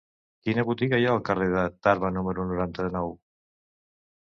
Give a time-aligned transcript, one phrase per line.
[0.47, 3.17] Quina botiga hi ha al carrer de Tarba número noranta-nou?